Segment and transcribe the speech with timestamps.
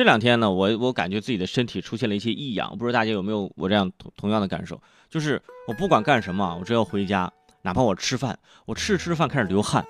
[0.00, 4.80] 这两天呢，我我感觉自己的身体出现了一些异样，不知道大家有没有我这样同同样的感受？
[5.10, 5.38] 就是
[5.68, 9.84] 我不管干什么，我只要回家，哪怕我吃饭，我吃着吃着饭开始流汗，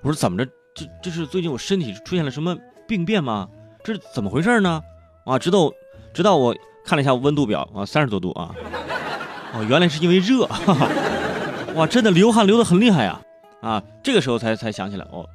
[0.00, 0.50] 我说怎么着？
[0.74, 2.56] 这这是最近我身体出现了什么
[2.88, 3.46] 病变吗？
[3.84, 4.80] 这是怎么回事呢？
[5.26, 5.70] 啊，直到
[6.14, 8.54] 直到我看了一下温度表啊，三十多度啊，
[9.52, 10.88] 哦，原来是因为热，哈哈，
[11.74, 13.20] 哇，真的流汗流得很厉害呀！
[13.60, 15.28] 啊，这个时候才才想起来，哦，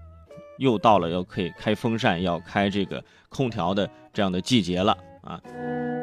[0.60, 5.42] 又到了要可以开风扇、要开这个空调的这样的季节了啊！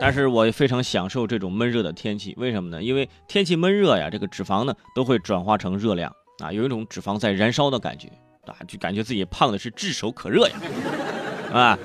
[0.00, 2.82] 但是我也非常享受这种闷热的天气，为什么呢？
[2.82, 6.10] 因为天气闷热呀，这个脂肪呢都会转化成热量
[6.42, 8.08] 啊，有一种脂肪在燃烧的感觉
[8.46, 10.56] 啊，就感觉自己胖的是炙手可热呀！
[11.52, 11.78] 啊，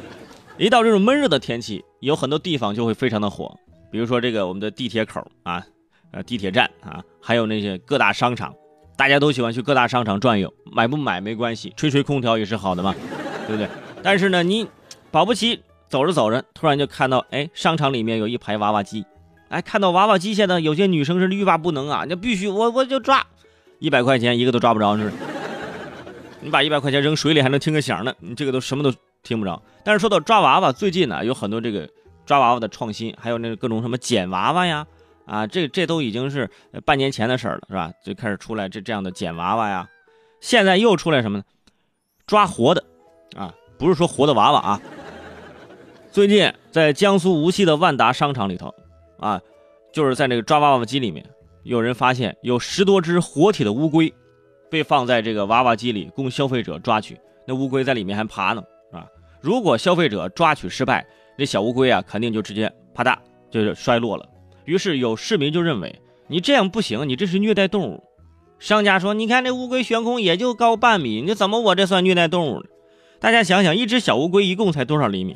[0.58, 3.56] 一到这种闷热的天气，有很多地方就会非常的火，
[3.92, 5.66] 比如说这个我们的地铁口啊，
[6.12, 8.54] 呃地铁站啊，还有那些各大商场。
[8.96, 12.94] 大家都喜欢去各大商场转悠，买不买没关系，吹吹空调也是好的嘛，
[13.48, 13.68] 对不对？
[14.04, 14.68] 但是呢，你
[15.10, 19.04] 保不齐走着走着，突然就看到，哎，商场里面有一排娃娃机，
[19.50, 23.26] 哎，看到娃娃机，现在有些女生是欲罢不能啊，那必须我我就抓，
[23.80, 25.16] 一百块钱一个都抓不着，是不是？
[26.42, 29.62] 你把一百块钱扔水里还能听个响呢，你这个都什么都听不着。
[29.84, 31.88] 但是说到抓娃娃，最近呢有很多这个
[32.26, 34.86] 抓娃娃的创新，还有那各种什么捡娃娃呀。
[35.32, 36.50] 啊，这这都已经是
[36.84, 37.90] 半年前的事儿了，是吧？
[38.04, 39.88] 就开始出来这这样的捡娃娃呀，
[40.42, 41.44] 现在又出来什么呢？
[42.28, 42.84] 抓活的，
[43.38, 44.82] 啊，不是说活的娃娃啊。
[46.12, 48.76] 最近在江苏无锡的万达商场里头，
[49.20, 49.40] 啊，
[49.94, 51.26] 就是在那个抓娃娃机里面，
[51.64, 54.14] 有人发现有十多只活体的乌龟，
[54.70, 57.18] 被放在这个娃娃机里供消费者抓取。
[57.48, 59.08] 那乌龟在里面还爬呢，是吧？
[59.40, 63.16] 如果消费者抓取失败，这小乌龟啊，肯定就直接啪嗒
[63.50, 64.28] 就是摔落了。
[64.66, 68.04] 于是有市民就认为你这样不行，你这是虐待动物。
[68.60, 72.66] 商家说：“你看这乌龟悬空也就高半米，你怎么我这算虐待动物呢？”
[73.20, 75.36] 大家想想，一只小乌龟一共才多少厘米？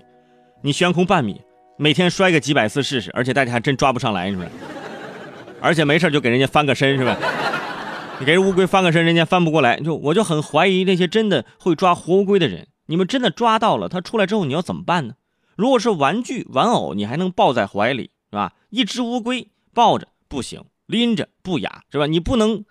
[0.61, 1.41] 你悬空半米，
[1.77, 4.49] 每天摔个几百次试试，而且大家还真抓不上来，是不是？
[5.59, 7.17] 而且没事就给人家翻个身，是吧？
[8.19, 15.15] 你给人乌龟翻个身，人家翻不过来，就我就很怀疑那些真的会抓活乌龟的人，你们真的抓到了它出来之后你要怎么办呢？
[15.55, 18.11] 如果是玩具玩偶，你还能抱在怀里。
[18.35, 18.51] 是吧？
[18.69, 22.05] 一只乌龟抱着不行，拎着不雅，是吧？
[22.05, 22.65] 你不能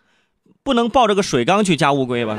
[0.63, 2.37] 不能抱着个水缸去夹乌龟吧？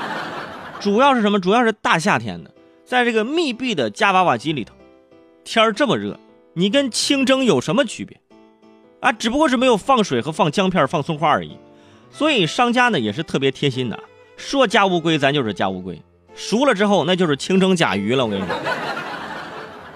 [0.80, 1.38] 主要是什么？
[1.38, 2.50] 主要是大夏天的，
[2.82, 4.74] 在这个密闭的夹娃娃机里头，
[5.44, 6.18] 天儿这么热，
[6.54, 8.18] 你跟清蒸有什么区别？
[9.00, 11.58] 啊，只不过是没有放水和放姜片、放葱花而已。
[12.10, 14.00] 所以商家呢也是特别贴心的，
[14.38, 16.00] 说夹乌龟，咱就是夹乌龟，
[16.34, 18.24] 熟了之后那就是清蒸甲鱼了。
[18.24, 18.56] 我跟你说。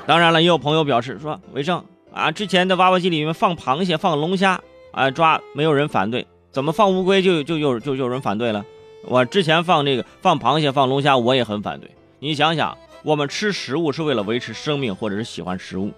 [0.06, 1.82] 当然了，也有朋友表示说，伟正。
[2.12, 4.60] 啊，之前的娃娃机里面放螃蟹、放龙虾，
[4.90, 8.64] 啊抓没有人反对，怎么放乌龟就就有就有人反对了？
[9.06, 11.90] 我之前放这个放螃蟹、放龙虾，我也很反对。
[12.18, 15.90] 你想想，我们吃食物是为了维持生命，或者是喜欢食物，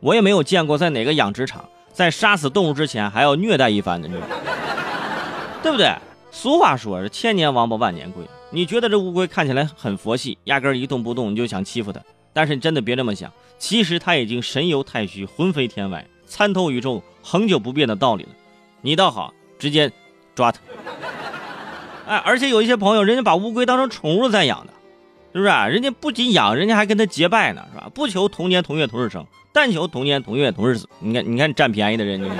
[0.00, 4.08] 我也没有见过在哪个养殖场在杀死动物之前还要虐待一番的，
[5.62, 5.94] 对不对？
[6.30, 12.00] 俗话说是千年王八万年龟，你觉得这乌龟看起来很佛系，压根一动不动，你就想欺负它？
[12.32, 18.30] 但是你真的别这么想，其实他已经神游太虚，魂飞天外，参透宇宙恒久不变的道理了。
[18.80, 19.90] 你倒好，直接
[20.34, 20.60] 抓他。
[22.06, 24.72] 哎，而且有一些朋友，人家把乌龟当成宠物在养的，
[25.32, 25.50] 是不是？
[25.50, 27.90] 人家不仅养，人家还跟他结拜呢，是吧？
[27.94, 30.88] 不求同年同月同日生，但求同年同月同日死。
[31.00, 32.30] 你看，你看占便宜的人，你。